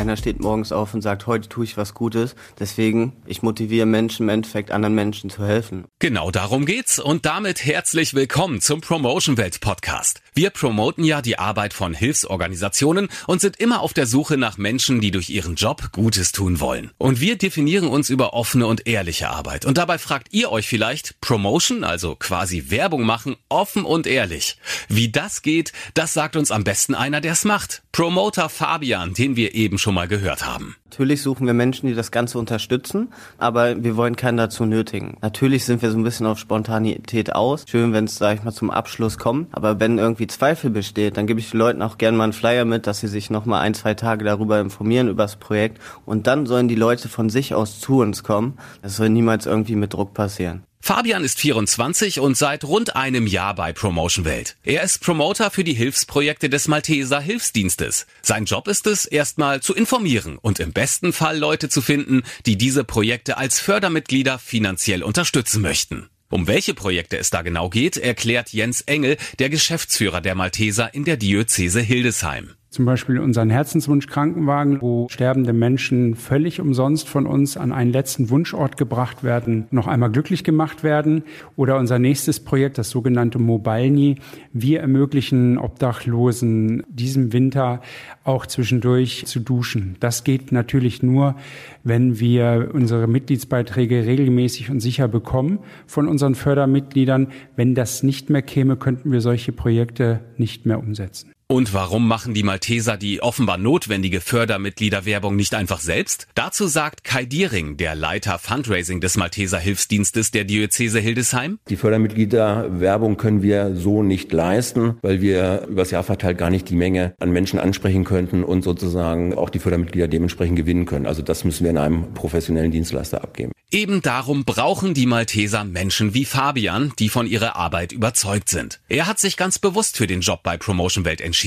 [0.00, 2.34] Keiner steht morgens auf und sagt, heute tue ich was Gutes.
[2.58, 5.84] Deswegen, ich motiviere Menschen im Endeffekt, anderen Menschen zu helfen.
[5.98, 10.22] Genau darum geht's und damit herzlich willkommen zum Promotion Welt Podcast.
[10.34, 15.00] Wir promoten ja die Arbeit von Hilfsorganisationen und sind immer auf der Suche nach Menschen,
[15.00, 16.90] die durch ihren Job Gutes tun wollen.
[16.98, 19.64] Und wir definieren uns über offene und ehrliche Arbeit.
[19.64, 24.58] Und dabei fragt ihr euch vielleicht, Promotion, also quasi Werbung machen, offen und ehrlich.
[24.88, 27.82] Wie das geht, das sagt uns am besten einer, der es macht.
[27.92, 30.76] Promoter Fabian, den wir eben schon mal gehört haben.
[30.90, 35.16] Natürlich suchen wir Menschen, die das Ganze unterstützen, aber wir wollen keinen dazu nötigen.
[35.22, 37.64] Natürlich sind wir so ein bisschen auf Spontanität aus.
[37.68, 39.46] Schön, wenn es, sag ich mal, zum Abschluss kommt.
[39.52, 42.64] Aber wenn irgendwie Zweifel besteht, dann gebe ich den Leuten auch gerne mal einen Flyer
[42.64, 45.80] mit, dass sie sich noch mal ein, zwei Tage darüber informieren, über das Projekt.
[46.06, 48.58] Und dann sollen die Leute von sich aus zu uns kommen.
[48.82, 50.64] Das soll niemals irgendwie mit Druck passieren.
[50.82, 54.56] Fabian ist 24 und seit rund einem Jahr bei Promotion Welt.
[54.64, 58.06] Er ist Promoter für die Hilfsprojekte des Malteser Hilfsdienstes.
[58.22, 62.56] Sein Job ist es, erstmal zu informieren und im besten Fall Leute zu finden, die
[62.56, 66.08] diese Projekte als Fördermitglieder finanziell unterstützen möchten.
[66.30, 71.04] Um welche Projekte es da genau geht, erklärt Jens Engel, der Geschäftsführer der Malteser in
[71.04, 72.54] der Diözese Hildesheim.
[72.70, 78.30] Zum Beispiel unseren Herzenswunsch Krankenwagen, wo sterbende Menschen völlig umsonst von uns an einen letzten
[78.30, 81.24] Wunschort gebracht werden, noch einmal glücklich gemacht werden.
[81.56, 84.18] Oder unser nächstes Projekt, das sogenannte Mobilni.
[84.52, 87.80] Wir ermöglichen Obdachlosen diesem Winter
[88.22, 89.96] auch zwischendurch zu duschen.
[89.98, 91.34] Das geht natürlich nur,
[91.82, 97.32] wenn wir unsere Mitgliedsbeiträge regelmäßig und sicher bekommen von unseren Fördermitgliedern.
[97.56, 101.32] Wenn das nicht mehr käme, könnten wir solche Projekte nicht mehr umsetzen.
[101.50, 106.28] Und warum machen die Malteser die offenbar notwendige Fördermitgliederwerbung nicht einfach selbst?
[106.36, 111.58] Dazu sagt Kai Diering, der Leiter Fundraising des Malteser Hilfsdienstes der Diözese Hildesheim.
[111.68, 116.76] Die Fördermitgliederwerbung können wir so nicht leisten, weil wir übers Jahr verteilt gar nicht die
[116.76, 121.06] Menge an Menschen ansprechen könnten und sozusagen auch die Fördermitglieder dementsprechend gewinnen können.
[121.06, 123.50] Also das müssen wir in einem professionellen Dienstleister abgeben.
[123.72, 128.80] Eben darum brauchen die Malteser Menschen wie Fabian, die von ihrer Arbeit überzeugt sind.
[128.88, 131.39] Er hat sich ganz bewusst für den Job bei Promotion Welt entschieden.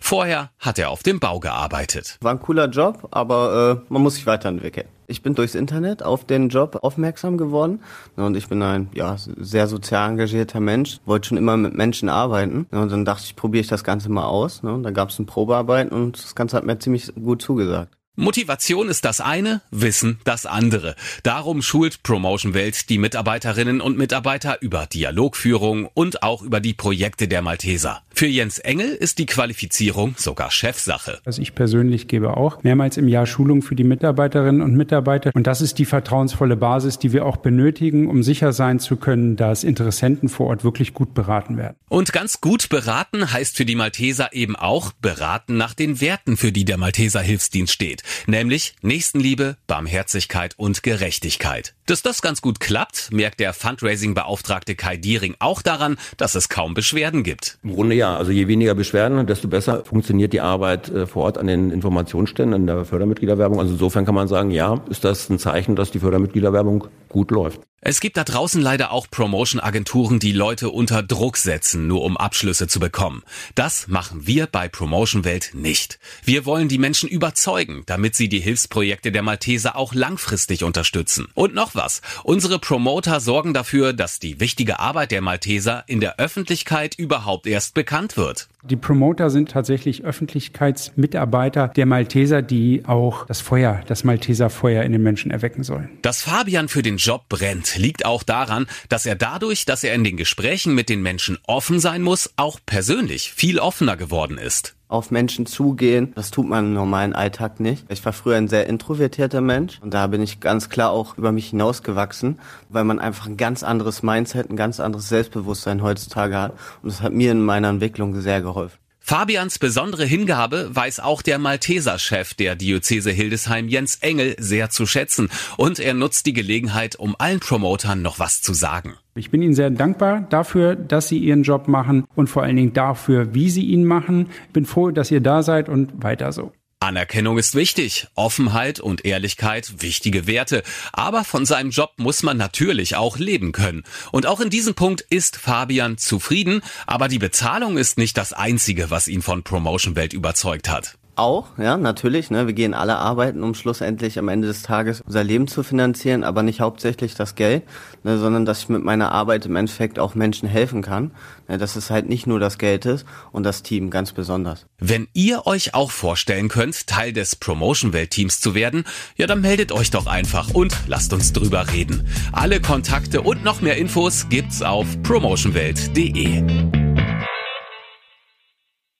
[0.00, 2.18] Vorher hat er auf dem Bau gearbeitet.
[2.20, 4.86] War ein cooler Job, aber äh, man muss sich weiterentwickeln.
[5.06, 7.80] Ich bin durchs Internet auf den Job aufmerksam geworden
[8.14, 12.66] und ich bin ein ja, sehr sozial engagierter Mensch, wollte schon immer mit Menschen arbeiten
[12.70, 14.60] und dann dachte ich, probiere ich das Ganze mal aus.
[14.60, 17.92] Und dann gab es ein Probearbeiten und das Ganze hat mir ziemlich gut zugesagt.
[18.20, 20.94] Motivation ist das eine, Wissen das andere.
[21.22, 27.28] Darum schult Promotion Welt die Mitarbeiterinnen und Mitarbeiter über Dialogführung und auch über die Projekte
[27.28, 28.02] der Malteser.
[28.20, 31.22] Für Jens Engel ist die Qualifizierung sogar Chefsache.
[31.24, 35.30] Also ich persönlich gebe auch mehrmals im Jahr Schulung für die Mitarbeiterinnen und Mitarbeiter.
[35.32, 39.36] Und das ist die vertrauensvolle Basis, die wir auch benötigen, um sicher sein zu können,
[39.36, 41.76] dass Interessenten vor Ort wirklich gut beraten werden.
[41.88, 46.52] Und ganz gut beraten heißt für die Malteser eben auch beraten nach den Werten, für
[46.52, 48.02] die der Malteser Hilfsdienst steht.
[48.26, 51.74] Nämlich Nächstenliebe, Barmherzigkeit und Gerechtigkeit.
[51.86, 56.74] Dass das ganz gut klappt, merkt der Fundraising-Beauftragte Kai Diering auch daran, dass es kaum
[56.74, 57.58] Beschwerden gibt.
[57.64, 61.38] Im Grunde ja, also je weniger Beschwerden, desto besser funktioniert die Arbeit äh, vor Ort
[61.38, 63.58] an den Informationsständen, an der Fördermitgliederwerbung.
[63.58, 67.60] Also insofern kann man sagen, ja, ist das ein Zeichen, dass die Fördermitgliederwerbung gut läuft.
[67.82, 72.68] Es gibt da draußen leider auch Promotion-Agenturen, die Leute unter Druck setzen, nur um Abschlüsse
[72.68, 73.22] zu bekommen.
[73.54, 75.98] Das machen wir bei Promotion Welt nicht.
[76.22, 81.28] Wir wollen die Menschen überzeugen, damit sie die Hilfsprojekte der Malteser auch langfristig unterstützen.
[81.32, 82.02] Und noch was.
[82.22, 87.72] Unsere Promoter sorgen dafür, dass die wichtige Arbeit der Malteser in der Öffentlichkeit überhaupt erst
[87.72, 88.49] bekannt wird.
[88.62, 94.92] Die Promoter sind tatsächlich Öffentlichkeitsmitarbeiter der Malteser, die auch das Feuer, das Malteser Feuer in
[94.92, 95.88] den Menschen erwecken sollen.
[96.02, 100.04] Dass Fabian für den Job brennt, liegt auch daran, dass er dadurch, dass er in
[100.04, 105.10] den Gesprächen mit den Menschen offen sein muss, auch persönlich viel offener geworden ist auf
[105.10, 106.12] Menschen zugehen.
[106.14, 107.84] Das tut man im normalen Alltag nicht.
[107.88, 111.32] Ich war früher ein sehr introvertierter Mensch und da bin ich ganz klar auch über
[111.32, 116.52] mich hinausgewachsen, weil man einfach ein ganz anderes Mindset, ein ganz anderes Selbstbewusstsein heutzutage hat
[116.82, 118.78] und das hat mir in meiner Entwicklung sehr geholfen.
[119.02, 125.30] Fabians besondere Hingabe weiß auch der Malteser-Chef der Diözese Hildesheim Jens Engel sehr zu schätzen
[125.56, 128.98] und er nutzt die Gelegenheit, um allen Promotern noch was zu sagen.
[129.20, 132.72] Ich bin Ihnen sehr dankbar dafür, dass Sie Ihren Job machen und vor allen Dingen
[132.72, 134.28] dafür, wie Sie ihn machen.
[134.46, 136.52] Ich bin froh, dass ihr da seid und weiter so.
[136.80, 140.62] Anerkennung ist wichtig, Offenheit und Ehrlichkeit wichtige Werte,
[140.94, 143.84] aber von seinem Job muss man natürlich auch leben können.
[144.10, 148.90] Und auch in diesem Punkt ist Fabian zufrieden, aber die Bezahlung ist nicht das Einzige,
[148.90, 150.96] was ihn von Promotion Welt überzeugt hat.
[151.20, 152.30] Auch, ja, natürlich.
[152.30, 156.24] Ne, wir gehen alle arbeiten, um schlussendlich am Ende des Tages unser Leben zu finanzieren,
[156.24, 157.62] aber nicht hauptsächlich das Geld,
[158.02, 161.12] ne, sondern dass ich mit meiner Arbeit im Endeffekt auch Menschen helfen kann.
[161.48, 164.66] Ne, dass es halt nicht nur das Geld ist und das Team ganz besonders.
[164.78, 168.84] Wenn ihr euch auch vorstellen könnt, Teil des Promotion-Welt-Teams zu werden,
[169.16, 172.06] ja, dann meldet euch doch einfach und lasst uns drüber reden.
[172.32, 176.79] Alle Kontakte und noch mehr Infos gibt's auf promotionwelt.de.